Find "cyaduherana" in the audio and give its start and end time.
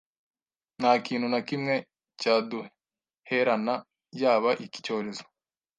2.21-3.75